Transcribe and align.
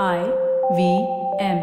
I 0.00 0.20
V 0.76 0.84
M. 1.38 1.58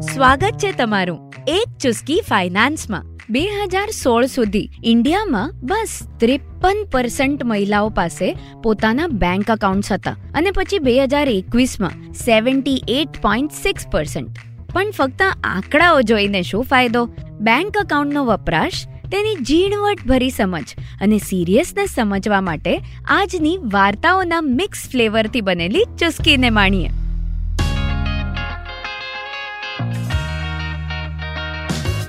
સ્વાગત 0.00 0.58
છે 0.58 0.72
તમારું 0.72 1.34
એક 1.46 1.72
ચુસ્કી 1.82 2.20
ફાઇનાન્સમાં. 2.28 3.02
બે 3.30 3.40
હજાર 3.40 3.90
સોળ 3.90 4.26
સુધી 4.26 4.68
ઇન્ડિયામાં 4.84 5.50
બસ 5.62 6.08
ત્રેપન 6.18 6.84
પર્સન્ટ 6.90 7.44
મહિલાઓ 7.44 7.88
પાસે 7.88 8.36
પોતાના 8.62 9.06
બેંક 9.06 9.50
એકાઉન્ટ્સ 9.50 9.92
હતા 9.92 10.16
અને 10.34 10.50
પછી 10.50 10.78
બે 10.78 10.96
હજાર 11.04 11.28
એકવીસમાં 11.28 12.12
seventy 12.12 12.78
eight 12.88 13.22
point 13.22 13.52
six 13.52 13.86
percent 13.90 14.38
પણ 14.72 14.90
ફક્ત 14.90 15.22
આંકડાઓ 15.44 16.00
જોઈને 16.00 16.42
શું 16.42 16.64
ફાયદો? 16.64 17.04
બેંક 17.40 17.76
એકાઉન્ટનો 17.84 18.24
વપરાશ 18.24 18.86
તેની 19.12 19.44
ઝીણવટભરી 19.44 20.30
સમજ 20.30 20.64
અને 21.00 21.18
સિરિયસનેસ 21.18 21.90
સમજવા 21.90 22.40
માટે 22.40 22.80
આજની 23.06 23.58
વાર્તાઓના 23.62 24.40
મિક્સ 24.40 24.90
ફ્લેવરથી 24.90 25.40
બનેલી 25.40 25.84
ચુસ્કીને 25.84 26.50
માણીએ. 26.50 26.88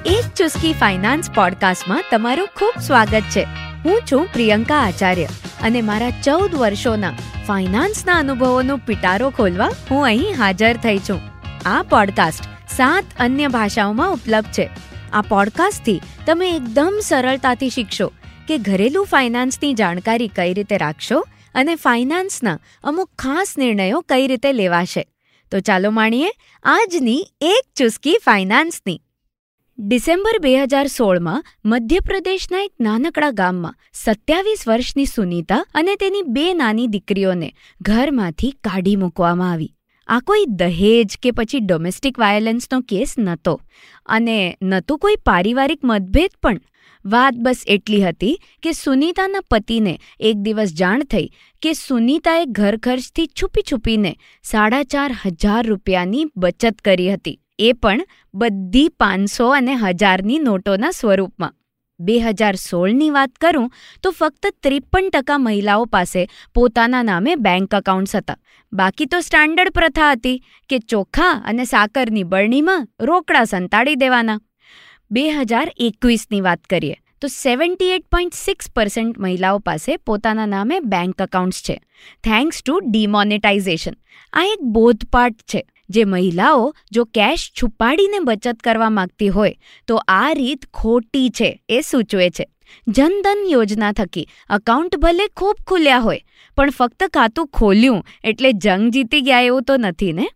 એક 0.05 0.23
ચુસ્કી 0.35 0.73
ફાઇનાન્સ 0.73 1.31
પોડકાસ્ટમાં 1.31 2.03
તમારું 2.12 2.48
ખૂબ 2.55 2.81
સ્વાગત 2.81 3.21
છે. 3.29 3.43
હું 3.85 4.01
છું 4.12 4.27
પ્રિયંકા 4.34 4.79
આચાર્ય 4.79 5.26
અને 5.62 5.81
મારા 5.81 6.09
ચૌદ 6.09 6.55
વર્ષોના 6.55 7.12
ફાઇનાન્સના 7.48 8.13
અનુભવોનો 8.13 8.77
પિટારો 8.77 9.29
ખોલવા 9.29 9.70
હું 9.91 10.05
અહીં 10.05 10.34
હાજર 10.38 10.77
થઈ 10.77 10.98
છું. 10.98 11.21
આ 11.65 11.84
પોડકાસ્ટ 11.84 12.43
સાત 12.77 13.04
અન્ય 13.20 13.48
ભાષાઓમાં 13.48 14.12
ઉપલબ્ધ 14.12 14.48
છે. 14.48 14.70
આ 15.13 15.22
પોડકાસ્ટથી 15.22 16.02
તમે 16.26 16.55
એકદમ 16.55 16.99
સરળતાથી 17.03 17.70
શીખશો 17.70 18.08
કે 18.48 18.58
ઘરેલું 18.58 19.05
ફાઇનાન્સની 19.05 19.73
જાણકારી 19.73 20.27
કઈ 20.27 20.54
રીતે 20.54 20.77
રાખશો 20.77 21.20
અને 21.55 21.76
ફાઇનાન્સના 21.76 22.59
અમુક 22.84 23.09
ખાસ 23.20 23.57
નિર્ણયો 23.57 24.02
કઈ 24.02 24.27
રીતે 24.27 24.52
લેવાશે. 24.52 25.04
તો 25.52 25.59
ચાલો 25.59 25.91
માણીએ 25.91 26.29
આજની 26.63 27.21
એક 27.41 27.63
ચુસ્કી 27.76 28.18
ફાઇનાન્સની 28.26 29.02
ડિસેમ્બર 29.79 30.40
બે 30.41 30.55
હજાર 30.63 30.87
સોળમાં 30.87 31.46
મધ્યપ્રદેશના 31.65 32.63
એક 32.63 32.74
નાનકડા 32.82 33.32
ગામમાં 33.32 33.76
સત્યાવીસ 33.93 34.68
વર્ષની 34.68 35.05
સુનીતા 35.05 35.65
અને 35.74 35.96
તેની 35.96 36.21
બે 36.21 36.54
નાની 36.54 36.87
દીકરીઓને 36.87 37.54
ઘરમાંથી 37.82 38.52
કાઢી 38.52 38.96
મૂકવામાં 38.96 39.52
આવી. 39.52 39.76
આ 40.09 40.20
કોઈ 40.20 40.46
દહેજ 40.62 41.15
કે 41.21 41.32
પછી 41.32 41.59
ડોમેસ્ટિક 41.59 42.20
વાયોલન્સનો 42.20 42.79
કેસ 42.87 43.15
નહોતો 43.18 43.54
અને 44.09 44.37
નહોતું 44.62 44.99
કોઈ 44.99 45.18
પારિવારિક 45.26 45.82
મતભેદ 45.84 46.34
પણ. 46.41 46.59
વાત 47.05 47.40
બસ 47.46 47.62
એટલી 47.68 48.01
હતી 48.01 48.35
કે 48.63 48.71
સુનીતાના 48.74 49.46
પતિને 49.51 49.93
એક 50.20 50.37
દિવસ 50.37 50.76
જાણ 50.81 51.05
થઈ 51.05 51.27
કે 51.62 51.74
સુનીતાએ 51.79 52.43
ઘર 52.59 52.76
ખર્ચથી 52.77 53.27
છુપી 53.41 53.65
છુપીને 53.71 54.12
સાડા 54.43 54.84
ચાર 54.84 55.09
હજાર 55.24 55.63
રૂપિયાની 55.65 56.26
બચત 56.37 56.76
કરી 56.85 57.09
હતી. 57.13 57.40
એ 57.59 57.74
પણ 57.74 58.07
બધી 58.34 58.87
પાંચસો 58.99 59.49
અને 59.49 59.76
હજારની 59.76 60.40
નોટોના 60.40 60.91
સ્વરૂપમાં. 60.91 61.54
બે 61.99 62.16
હજાર 62.20 62.55
સોળની 62.55 63.12
વાત 63.12 63.34
કરું, 63.40 63.70
તો 64.03 64.12
ફક્ત 64.12 64.52
ત્રેપન 64.62 65.09
ટકા 65.09 65.38
મહિલાઓ 65.38 65.86
પાસે 65.86 66.22
પોતાના 66.56 67.03
નામે 67.03 67.36
બેંક 67.38 67.74
એકાઉન્ટ્સ 67.74 68.16
હતા. 68.16 68.40
બાકી 68.74 69.08
તો 69.08 69.22
સ્ટાન્ડર્ડ 69.22 69.74
પ્રથા 69.78 70.12
હતી 70.16 70.41
કે 70.69 70.80
ચોખા 70.94 71.36
અને 71.46 71.66
સાકરની 71.66 72.25
બરણીમાં 72.25 72.88
રોકડા 73.02 73.46
સંતાડી 73.46 74.02
દેવાના. 74.03 74.40
બે 75.12 75.24
હજાર 75.31 75.68
એકવીસની 75.80 76.41
વાત 76.41 76.64
કરીએ, 76.69 76.96
તો 77.22 77.28
seventy 77.28 77.91
eight 77.96 78.08
point 78.12 78.34
six 78.36 78.72
percent 78.75 79.19
મહિલાઓ 79.19 79.59
પાસે 79.59 79.91
પોતાના 80.06 80.50
નામે 80.56 80.80
બેંક 80.94 81.22
એકાઉન્ટ્સ 81.28 81.62
છે. 81.62 81.78
થેન્ક્સ 82.24 82.64
ટુ 82.64 82.80
ડિમોનેટાઇઝેશન 82.88 83.96
આ 84.34 84.46
એક 84.53 84.66
બોધપાઠ 84.78 85.46
છે. 85.52 85.62
જે 85.89 86.06
મહિલાઓ 86.06 86.75
જો 86.91 87.06
કેશ 87.06 87.51
છુપાડીને 87.62 88.19
બચત 88.19 88.57
કરવા 88.63 88.89
માંગતી 88.89 89.29
હોય, 89.29 89.56
તો 89.88 89.95
આ 90.08 90.34
રીત 90.34 90.66
ખોટી 90.74 91.30
છે, 91.30 91.63
એ 91.69 91.81
સૂચવે 91.81 92.30
છે. 92.30 92.50
જનધન 92.88 93.46
યોજના 93.50 93.91
થકી 93.91 94.28
અકાઉન્ટ 94.50 94.97
ભલે 94.97 95.28
ખૂબ 95.28 95.56
ખુલ્યા 95.68 96.00
હોય, 96.00 96.22
પણ 96.56 96.69
ફક્ત 96.69 97.03
ખાતું 97.03 97.47
ખોલ્યું 97.47 98.06
એટલે 98.24 98.52
જંગ 98.52 98.90
જીતી 98.90 99.22
ગયા 99.22 99.41
એવું 99.41 99.63
તો 99.63 99.78
નથી 99.78 100.13
ને? 100.13 100.30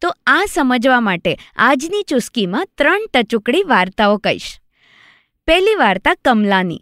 તો 0.00 0.14
આ 0.26 0.44
સમજવા 0.52 1.00
માટે 1.00 1.36
આજની 1.56 2.02
ચુસ્કીમાં 2.02 2.68
ત્રણ 2.78 3.00
ટચુકડી 3.14 3.62
વાર્તાઓ 3.62 4.16
કહીશ. 4.16 4.60
પહેલી 5.46 5.74
વાર્તા 5.74 6.14
કમલાની. 6.14 6.80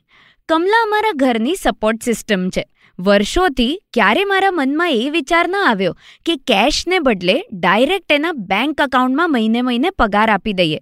કમલા 0.48 0.82
અમારા 0.82 1.12
ઘરની 1.14 1.54
સપોર્ટ 1.54 2.02
સિસ્ટમ 2.02 2.48
છે. 2.48 2.64
વર્ષોથી 2.98 3.80
ક્યારે 3.92 4.24
મારા 4.24 4.50
મનમાં 4.50 4.90
એ 4.90 5.10
વિચાર 5.10 5.48
ન 5.48 5.54
આવ્યો 5.66 5.96
કે 6.26 6.36
કેશને 6.36 6.98
બદલે 6.98 7.44
ડાયરેક્ટ 7.52 8.12
એના 8.12 8.32
બેંક 8.32 8.80
એકાઉન્ટમાં 8.80 9.32
મહિને 9.32 9.62
મહિને 9.62 9.90
પગાર 9.90 10.30
આપી 10.30 10.52
દઈએ. 10.52 10.78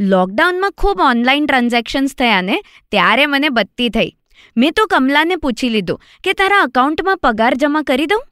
લોકડાઉનમાં 0.00 0.72
ખૂબ 0.72 1.00
ઓનલાઈન 1.00 1.46
ટ્રાન્ઝેક્શન્સ 1.46 2.14
થયા 2.14 2.42
ને 2.42 2.62
ત્યારે 2.90 3.26
મને 3.26 3.48
બત્તી 3.48 3.88
થઈ. 3.88 4.16
મેં 4.56 4.72
તો 4.72 4.86
કમલાને 4.86 5.36
પૂછી 5.36 5.68
લીધું 5.68 6.00
કે 6.24 6.32
તારા 6.32 6.60
અકાઉન્ટમાં 6.60 7.16
પગાર 7.16 7.54
જમા 7.54 7.82
કરી 7.82 8.06
દઉં? 8.06 8.22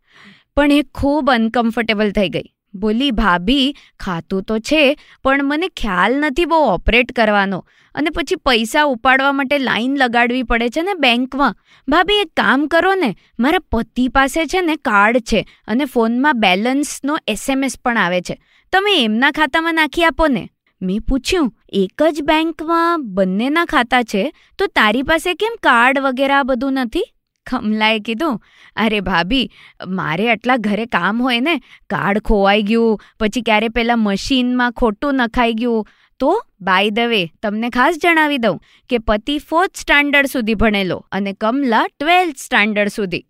પણ 0.57 0.73
એ 0.73 0.83
ખૂબ 0.83 1.31
અનકમ્ફર્ટેબલ 1.31 2.11
થઈ 2.11 2.29
ગઈ. 2.29 2.55
બોલી, 2.75 3.11
ભાભી, 3.11 3.77
ખાતું 4.01 4.43
તો 4.43 4.59
છે, 4.59 4.97
પણ 5.25 5.45
મને 5.45 5.69
ખ્યાલ 5.69 6.15
નથી 6.15 6.45
બહુ 6.45 6.57
ઓપરેટ 6.57 7.13
કરવાનો. 7.13 7.67
અને 7.95 8.11
પછી 8.11 8.37
પૈસા 8.37 8.83
ઉપાડવા 8.85 9.33
માટે 9.33 9.59
લાઈન 9.59 9.97
લગાડવી 9.97 10.43
પડે 10.43 10.69
છે 10.69 10.83
ને 10.83 10.95
બેંકમાં. 10.95 11.57
ભાભી, 11.89 12.15
એક 12.15 12.29
કામ 12.37 12.67
કરો 12.67 12.95
ને. 12.95 13.17
મારા 13.39 13.59
પતિ 13.73 14.09
પાસે 14.09 14.47
છે 14.47 14.61
ને 14.61 14.77
કાર્ડ 14.77 15.19
છે 15.19 15.47
અને 15.69 15.85
ફોનમાં 15.85 16.41
બેલેન્સનો 16.41 17.19
એસએમએસ 17.27 17.79
પણ 17.85 17.99
આવે 17.99 18.21
છે. 18.21 18.41
તમે 18.73 19.05
એમના 19.05 19.31
ખાતામાં 19.31 19.75
નાખી 19.75 20.05
આપો 20.05 20.27
ને. 20.27 20.49
મેં 20.83 21.01
પૂછ્યું, 21.01 21.55
એક 21.69 22.03
જ 22.13 22.23
બેંકમાં 22.23 23.15
બંનેના 23.15 23.65
ખાતા 23.65 24.03
છે? 24.03 24.33
તો 24.59 24.67
તારી 24.67 25.03
પાસે 25.03 25.35
કેમ 25.35 25.57
કાર્ડ 25.63 25.99
વગેરે 25.99 26.33
આ 26.33 26.43
બધું 26.43 26.73
નથી? 26.73 27.05
ખમલાએ 27.47 27.99
કીધું, 27.99 28.43
અરે 28.77 29.01
ભાભી, 29.01 29.51
મારે 29.87 30.31
આટલા 30.31 30.57
ઘરે 30.57 30.87
કામ 30.87 31.23
હોય 31.23 31.41
ને. 31.41 31.61
કાર્ડ 31.91 32.19
ખોવાઈ 32.19 32.63
ગયું, 32.63 33.01
પછી 33.21 33.43
ક્યારે 33.43 33.69
પેલા 33.69 33.97
મશીનમાં 33.97 34.73
ખોટું 34.73 35.15
નખાઈ 35.15 35.53
ગયું. 35.53 35.87
તો 36.21 36.31
બાય 36.61 36.91
ધ 36.91 37.11
વે 37.15 37.23
તમને 37.43 37.71
ખાસ 37.71 37.99
જણાવી 38.03 38.39
દઉં 38.39 38.61
કે 38.91 39.03
પતિ 39.09 39.39
ફોર્થ 39.51 39.83
સ્ટાન્ડર્ડ 39.85 40.27
સુધી 40.27 40.55
ભણેલો 40.55 40.99
અને 41.13 41.33
કમલા 41.33 41.85
ટ્વેલ્થ 41.89 42.47
સ્ટાન્ડર્ડ 42.47 42.97
સુધી. 42.99 43.23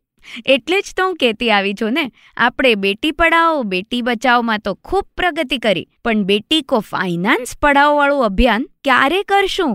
એટલે 0.46 0.80
જ 0.80 0.96
તો 0.96 1.04
હું 1.06 1.14
કહેતી 1.16 1.50
આવી 1.50 1.74
છું 1.74 1.92
ને, 1.92 2.04
આપણે 2.36 2.72
બેટી 2.74 3.12
પઢાઓ, 3.12 3.62
બેટી 3.64 4.02
બચાવમાં 4.02 4.64
તો 4.64 4.74
ખૂબ 4.74 5.06
પ્રગતિ 5.16 5.58
કરી, 5.58 5.86
પણ 6.04 6.24
બેટી 6.24 6.62
કો 6.62 6.80
ફાઇનાન્સ 6.80 7.54
પઢાઓવાળું 7.62 8.24
અભિયાન 8.24 8.66
ક્યારે 8.84 9.22
કરશું? 9.22 9.72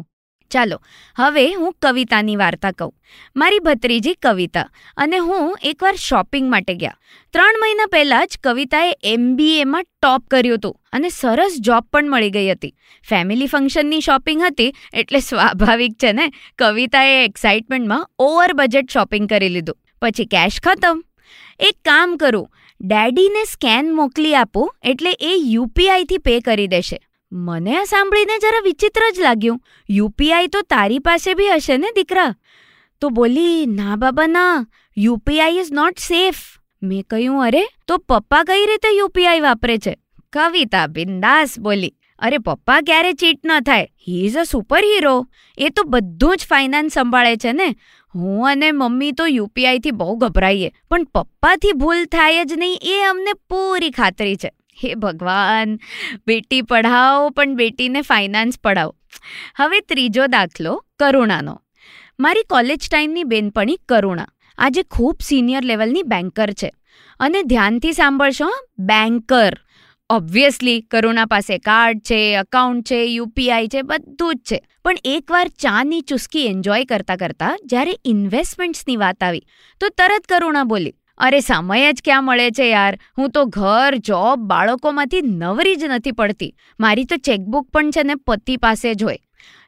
ચાલો, 0.51 0.77
હવે 1.15 1.53
હું 1.53 1.73
કવિતાની 1.81 2.35
વાર્તા 2.35 2.71
કહું. 2.71 2.93
મારી 3.35 3.59
ભત્રીજી 3.59 4.13
કવિતા 4.13 4.69
અને 4.97 5.17
હું 5.17 5.57
એકવાર 5.63 5.95
શોપિંગ 5.95 6.49
માટે 6.51 6.75
ગયા. 6.75 6.97
ત્રણ 7.33 7.61
મહિના 7.61 7.85
પહેલાં 7.91 8.27
જ 8.27 8.39
કવિતાએ 8.43 8.91
એમબીએમાં 9.03 9.83
ટોપ 9.83 10.27
કર્યું 10.27 10.57
હતું 10.57 10.79
અને 10.93 11.09
સરસ 11.09 11.57
જોબ 11.59 11.83
પણ 11.93 12.09
મળી 12.09 12.29
ગઈ 12.29 12.51
હતી. 12.51 12.75
ફેમિલી 13.09 13.47
ફંક્શનની 13.47 14.01
શોપિંગ 14.01 14.41
હતી 14.41 14.73
એટલે 14.93 15.19
સ્વાભાવિક 15.19 15.97
છે 16.03 16.13
ને, 16.13 16.29
કવિતાએ 16.57 17.25
એક્સાઇટમેન્ટમાં 17.25 18.09
ઓવર 18.19 18.53
બજેટ 18.53 18.91
શોપિંગ 18.91 19.29
કરી 19.29 19.49
લીધું. 19.49 19.77
પછી 20.01 20.25
કેશ 20.25 20.61
ખતમ. 20.63 21.03
એક 21.59 21.75
કામ 21.85 22.15
કરું, 22.17 22.47
ડેડીને 22.81 23.43
સ્કેન 23.43 23.95
મોકલી 23.95 24.35
આપું 24.35 24.75
એટલે 24.83 25.11
એ 25.19 25.35
યુપીઆઈથી 25.35 26.17
પે 26.17 26.39
કરી 26.39 26.67
દેશે. 26.67 26.97
મને 27.37 27.77
આ 27.77 27.83
સાંભળીને 27.83 28.37
જરા 28.37 28.59
વિચિત્ર 28.59 29.01
જ 29.15 29.19
લાગ્યું. 29.19 29.61
યુપીઆઈ 29.89 30.47
તો 30.47 30.61
તારી 30.61 30.99
પાસે 30.99 31.33
બી 31.33 31.49
હશે 31.49 31.77
ને, 31.77 31.87
દીકરા? 31.95 32.35
તો 33.01 33.09
બોલી, 33.09 33.65
ના 33.65 33.95
બાબા, 33.95 34.27
ના. 34.27 34.67
યુપીઆઈ 34.97 35.55
ઇઝ 35.55 35.71
નોટ 35.71 35.99
સેફ 35.99 36.35
મેં 36.83 37.03
કહ્યું, 37.03 37.43
અરે, 37.43 37.67
તો 37.87 37.97
પપ્પા 37.97 38.43
કઈ 38.43 38.65
રીતે 38.65 38.95
યુપીઆઈ 38.97 39.39
વાપરે 39.39 39.77
છે? 39.77 39.97
કવિતા 40.33 40.87
બિંદાસ, 40.87 41.59
બોલી. 41.59 41.93
અરે, 42.19 42.37
પપ્પા 42.37 42.81
ક્યારે 42.81 43.13
ચીટ 43.13 43.39
ન 43.45 43.59
થાય? 43.59 43.87
He 44.07 44.25
is 44.25 44.37
a 44.37 44.43
super 44.43 44.83
hero 44.83 45.27
એ 45.57 45.69
તો 45.69 45.83
બધું 45.83 46.37
જ 46.37 46.45
ફાઇનાન્સ 46.49 46.93
સંભાળે 46.93 47.37
છે 47.37 47.53
ને. 47.53 47.75
હું 48.15 48.51
અને 48.51 48.71
મમ્મી 48.71 49.11
તો 49.11 49.25
યુપીઆઈથી 49.25 49.91
બહુ 49.91 50.15
ગભરાઈએ. 50.15 50.71
પણ 50.89 51.03
પપ્પાથી 51.03 51.71
ભૂલ 51.71 52.05
થાય 52.05 52.43
જ 52.43 52.53
નહીં, 52.53 52.79
એ 52.81 53.03
અમને 53.03 53.33
પૂરી 53.33 53.91
ખાતરી 53.91 54.35
છે. 54.35 54.51
હે 54.83 54.95
ભગવાન, 54.95 55.79
બેટી 56.27 56.61
પઢાઓ, 56.61 57.29
પણ 57.29 57.55
બેટીને 57.55 58.01
ફાઇનાન્સ 58.01 58.59
પઢાઓ. 58.59 58.95
હવે 59.55 59.79
ત્રીજો 59.79 60.27
દાખલો, 60.27 60.85
કરુણાનો. 60.99 61.61
મારી 62.19 62.43
કોલેજ 62.43 62.89
ટાઈમની 62.91 63.23
બેનપણી 63.23 63.77
કરુણા. 63.89 64.27
આજે 64.57 64.83
ખૂબ 64.83 65.17
સિનિયર 65.21 65.63
લેવલની 65.63 66.03
બેન્કર 66.03 66.51
છે. 66.51 66.71
અને 67.19 67.43
ધ્યાનથી 67.43 67.93
સાંભળશો 67.93 68.49
બેન્કર 68.79 69.57
ઓબ્વિયસલી 70.09 70.81
કરુણા 70.81 71.25
પાસે 71.25 71.57
કાર્ડ 71.57 71.99
છે 71.99 72.35
અકાઉન્ટ 72.35 72.85
છે 72.85 73.05
યુપીઆઈ 73.05 73.67
છે, 73.67 73.81
બધું 73.81 74.35
જ 74.35 74.39
છે. 74.39 74.59
પણ 74.83 74.95
એકવાર 75.05 75.47
ચાની 75.47 76.01
ચુસ્કી 76.01 76.45
એન્જોય 76.45 76.85
કરતા 76.85 77.15
કરતા 77.15 77.55
જ્યારે 77.65 77.97
ઇન્વેસ્ટમેન્ટ્સની 78.05 78.95
વાત 78.95 79.23
આવી, 79.23 79.41
તો 79.79 79.89
તરત 79.89 80.25
કરુણા 80.29 80.63
બોલી 80.63 80.93
અરે, 81.17 81.39
સમય 81.39 81.93
જ 81.93 82.01
ક્યાં 82.03 82.25
મળે 82.25 82.51
છે 82.51 82.69
યાર? 82.69 82.99
હું 83.17 83.29
તો 83.29 83.45
ઘર 83.45 83.95
જોબ 83.95 84.39
બાળકોમાંથી 84.39 85.21
નવરી 85.21 85.75
જ 85.75 85.83
નથી 85.83 86.11
પડતી. 86.11 86.55
મારી 86.79 87.05
તો 87.05 87.17
ચેકબુક 87.17 87.69
પણ 87.69 87.89
છે 87.89 88.03
ને 88.03 88.15
પતિ 88.15 88.57
પાસે 88.57 88.95
જ 88.95 89.03
હોય. 89.03 89.17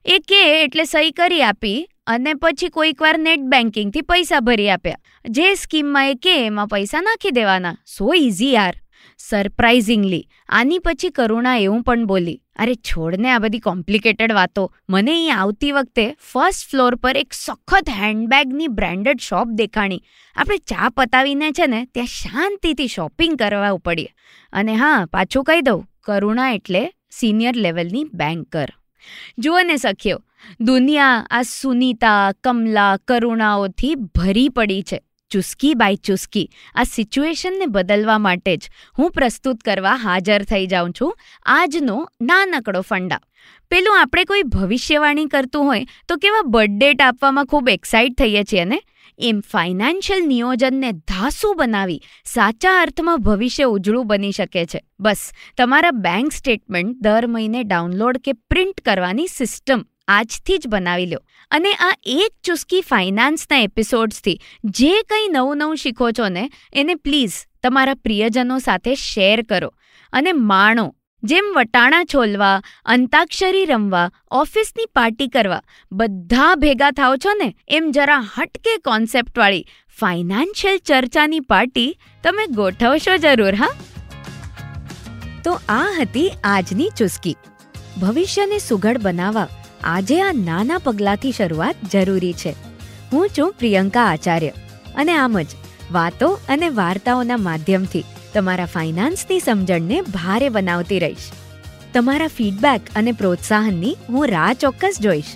એ 0.06 0.20
કે 0.20 0.64
એટલે 0.64 0.84
સહી 0.84 1.12
કરી 1.12 1.42
આપી 1.42 1.90
અને 2.08 2.34
પછી 2.34 2.70
કોઈક 2.70 3.02
વાર 3.02 3.18
નેટ 3.18 3.40
બેન્કિંગથી 3.40 4.02
પૈસા 4.02 4.40
ભરી 4.40 4.70
આપ્યા. 4.70 4.96
જે 5.30 5.54
સ્કીમમાં 5.54 6.10
એ 6.10 6.16
કે 6.16 6.46
એમાં 6.46 6.68
પૈસા 6.68 7.02
નાખી 7.02 7.32
દેવાના. 7.32 7.78
સો 7.98 8.14
ઇઝી 8.14 8.54
યાર. 8.54 8.74
સરપ્રાઇઝિંગલી 9.20 10.28
આની 10.50 10.80
પછી 10.80 11.10
કરુણા 11.10 11.58
એવું 11.58 11.84
પણ 11.84 12.06
બોલી, 12.06 12.42
અરે 12.56 12.76
છોડને 12.76 13.32
આ 13.32 13.40
બધી 13.40 13.60
કોમ્પ્લિકેટેડ 13.60 14.32
વાતો. 14.32 14.74
મને 14.90 15.12
અહીં 15.12 15.36
આવતી 15.36 15.72
વખતે 15.72 16.16
ફર્સ્ટ 16.20 16.70
ફ્લોર 16.72 16.96
પર 16.96 17.18
એક 17.18 17.34
સખત 17.34 17.90
હેન્ડબેગની 17.90 18.68
બ્રાન્ડેડ 18.68 19.20
શોપ 19.20 19.48
દેખાણી. 19.48 20.04
આપણે 20.36 20.58
ચા 20.58 20.90
પતાવીને 20.90 21.52
છે 21.52 21.68
ને, 21.68 21.88
ત્યાં 21.94 22.08
શાંતિથી 22.08 22.88
શોપિંગ 22.88 23.38
કરવા 23.38 23.70
ઉપડીએ. 23.70 24.14
અને 24.54 24.76
હા, 24.76 25.06
પાછું 25.06 25.44
કહી 25.44 25.62
દઉં, 25.62 25.84
કરુણા 26.04 26.52
એટલે 26.52 26.92
સિનિયર 27.12 27.56
લેવલની 27.56 28.04
બેન્કર 28.14 28.70
જુઓ 29.38 29.62
ને 29.64 29.78
સખ્યો 29.78 30.24
દુનિયા 30.62 31.26
આ 31.32 31.42
સુનીતા, 31.42 32.32
કમલા, 32.44 32.98
કરુણાઓથી 32.98 33.96
ભરી 33.96 34.50
પડી 34.50 34.82
છે. 34.82 35.00
ચુસ્કી 35.30 35.74
બાય 35.74 35.96
ચુસ્કી. 35.96 36.50
આ 36.76 36.84
સિચ્યુએશનને 36.84 37.66
બદલવા 37.66 38.18
માટે 38.18 38.58
જ 38.58 38.70
હું 39.00 39.12
પ્રસ્તુત 39.12 39.62
કરવા 39.62 39.96
હાજર 39.96 40.44
થઈ 40.44 40.68
જાઉં 40.68 40.92
છું 41.02 41.18
આજનો 41.46 42.10
નાનકડો 42.22 42.82
ફંડા. 42.82 43.20
પેલું 43.70 44.02
આપણે 44.02 44.24
કોઈ 44.24 44.44
ભવિષ્યવાણી 44.44 45.26
કરતું 45.26 45.66
હોય 45.66 45.86
તો 46.08 46.16
કેવા 46.16 46.42
બર્થડેટ 46.46 47.02
આપવામાં 47.02 47.46
ખૂબ 47.46 47.70
એક્સાઇટ 47.70 48.16
થઈએ 48.18 48.44
છીએ 48.44 48.66
ને? 48.66 48.82
એમ 49.20 49.40
ફાઇનાન્શિયલ 49.40 50.28
નિયોજનને 50.28 50.92
ધાસુ 50.92 51.54
બનાવી 51.54 52.02
સાચા 52.26 52.82
અર્થમાં 52.82 53.22
ભવિષ્ય 53.22 53.64
ઉજળું 53.64 54.08
બની 54.08 54.32
શકે 54.32 54.66
છે. 54.66 54.82
બસ, 55.00 55.32
તમારા 55.58 55.92
બેંક 55.92 56.32
સ્ટેટમેન્ટ 56.32 56.98
દર 57.02 57.28
મહિને 57.28 57.64
ડાઉનલોડ 57.64 58.18
કે 58.18 58.34
પ્રિન્ટ 58.34 58.82
કરવાની 58.82 59.28
સિસ્ટમ 59.28 59.86
આજથી 60.08 60.58
જ 60.58 60.68
બનાવી 60.68 61.06
લો. 61.06 61.20
અને 61.52 61.74
આ 61.74 61.94
એક 62.04 62.32
ચુસ્કી 62.44 62.82
ફાઇનાન્સના 62.82 63.58
એપિસોડ્સથી 63.58 64.42
જે 64.64 65.02
કંઈ 65.02 65.28
નવું 65.28 65.58
નવું 65.58 65.76
શીખો 65.76 66.12
છો 66.12 66.30
ને, 66.30 66.52
એને 66.74 66.96
પ્લીઝ 66.96 67.34
તમારા 67.64 67.94
પ્રિયજનો 67.94 68.60
સાથે 68.60 68.96
શેર 68.96 69.42
કરો. 69.42 69.74
અને 70.14 70.32
માણો, 70.32 70.96
જેમ 71.24 71.46
વટાણા 71.56 72.04
છોલવા, 72.04 72.62
અંતાક્ષરી 72.86 73.66
રમવા, 73.66 74.12
ઓફિસની 74.32 74.86
પાર્ટી 74.86 75.28
કરવા, 75.28 75.62
બધા 75.92 76.56
ભેગા 76.56 76.92
થાવ 76.92 77.16
છો 77.16 77.34
ને, 77.34 77.56
એમ 77.68 77.92
જરા 77.92 78.20
હટકે 78.38 78.78
કોન્સેપ્ટવાળી 78.78 79.68
ફાઇનાન્શિયલ 80.00 80.78
ચર્ચાની 80.78 81.40
પાર્ટી 81.40 81.98
તમે 82.24 82.48
ગોઠવશો 82.48 83.18
જરૂર, 83.18 83.56
હા? 83.56 83.70
તો 85.44 85.52
આ 85.70 85.88
હતી 86.00 86.32
આજની 86.44 86.90
ચુસ્કી. 86.98 87.36
ભવિષ્યને 88.02 88.60
સુઘડ 88.60 88.98
બનાવવા 88.98 89.48
આજે 89.88 90.16
આ 90.22 90.32
નાના 90.38 90.78
પગલાંથી 90.78 91.32
શરૂઆત 91.32 91.84
જરૂરી 91.92 92.34
છે. 92.34 92.52
હું 93.12 93.30
છું 93.38 93.54
પ્રિયંકા 93.60 94.06
આચાર્ય 94.06 94.54
અને 94.96 95.12
આમ 95.16 95.38
જ 95.42 95.48
વાતો 95.92 96.30
અને 96.50 96.70
વાર્તાઓના 96.70 97.38
માધ્યમથી 97.38 98.06
તમારા 98.34 98.66
ફાઇનાન્સની 98.66 99.40
સમજણને 99.40 100.00
ભારે 100.02 100.50
બનાવતી 100.50 101.00
રહીશ. 101.00 101.28
તમારા 101.94 102.28
ફીડબેક 102.28 102.82
અને 102.96 103.12
પ્રોત્સાહનની 103.12 103.94
હું 104.10 104.28
રાહ 104.28 104.54
ચોક્કસ 104.54 105.00
જોઈશ. 105.02 105.32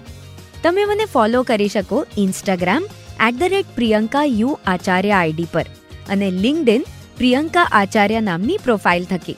તમે 0.63 0.85
મને 0.85 1.05
ફોલો 1.05 1.43
કરી 1.43 1.67
શકો 1.67 2.01
Instagram 2.17 2.89
at 3.27 3.39
the 3.39 3.53
rate 3.55 3.71
Priyanka 3.75 4.25
U 4.25 4.57
Acharya 4.67 5.11
ID 5.11 5.47
પર 5.51 5.65
અને 6.09 6.27
લિંકડિન 6.31 6.85
પ્રિયંકા 7.17 7.65
આચાર્ય 7.71 8.19
નામની 8.19 8.59
પ્રોફાઇલ 8.63 9.05
થકી. 9.05 9.37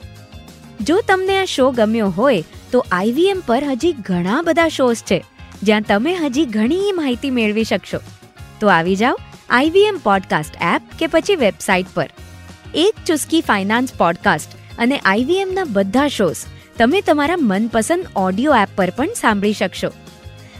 જો 0.80 1.00
તમને 1.08 1.38
આ 1.38 1.44
શો 1.44 1.70
ગમ્યો 1.70 2.10
હોય 2.10 2.42
તો 2.74 2.86
આઈવીએમ 2.92 3.42
પર 3.46 3.64
હજી 3.64 3.92
ઘણા 3.92 4.42
બધા 4.42 4.68
શોઝ 4.68 4.96
છે, 4.96 5.24
જ્યાં 5.62 5.82
તમે 5.82 6.14
હજી 6.14 6.44
ઘણી 6.44 6.92
માહિતી 6.92 7.30
મેળવી 7.30 7.64
શકશો. 7.64 7.98
તો 8.60 8.68
આવી 8.68 8.96
જાઓ 8.96 9.18
આઈવીએમ 9.50 9.98
પોડકાસ્ટ 9.98 10.54
એપ 10.74 10.82
કે 10.98 11.06
પછી 11.06 11.36
વેબસાઇટ 11.36 11.86
પર. 11.94 12.10
એક 12.74 12.94
ચુસ્કી 13.06 13.40
ફાઇનાન્સ 13.40 13.94
પોડકાસ્ટ 13.94 14.78
અને 14.78 14.98
આઈવીએમના 14.98 15.64
બધા 15.64 16.08
શોઝ 16.08 16.36
તમે 16.78 17.00
તમારા 17.00 17.34
મનપસંદ 17.36 18.06
ઓડિયો 18.16 18.54
એપ 18.54 18.68
પર 18.76 18.90
પણ 18.90 19.06
સાંભળી 19.06 19.52
શકશો. 19.52 19.88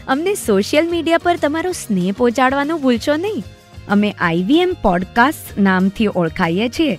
અમને 0.07 0.35
સોશિયલ 0.35 0.89
મીડિયા 0.89 1.17
પર 1.17 1.37
તમારો 1.37 1.71
સ્નેહ 1.71 2.13
પહોંચાડવાનું 2.17 2.81
ભૂલશો 2.81 3.15
નહીં. 3.15 3.43
અમે 3.87 4.15
આઈવીએમ 4.19 4.73
પોડકાસ્ટ 4.81 5.59
નામથી 5.59 6.07
ઓળખાઈએ 6.15 6.69
છીએ. 6.69 6.95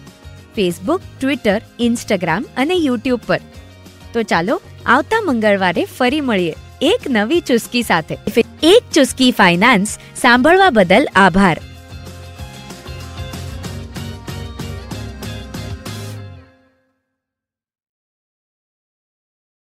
ફેસબુક, 0.57 1.01
ટ્વિટર, 1.21 1.63
ઇન્સ્ટાગ્રામ 1.81 2.45
અને 2.57 2.75
યુટ્યુબ 2.75 3.21
પર. 3.27 3.41
તો 4.13 4.23
ચાલો 4.23 4.61
આવતા 4.87 5.21
મંગળવારે 5.21 5.85
ફરી 5.85 6.21
મળીએ. 6.21 6.55
એક 6.83 7.00
નવી 7.11 7.41
ચુસ્કી 7.41 7.83
સાથે. 7.83 8.19
એક 8.62 8.93
ચુસ્કી 8.94 9.31
ફાઇનાન્સ 9.31 9.99
સાંભળવા 10.17 10.71
બદલ 10.71 11.09
આભાર. 11.15 11.61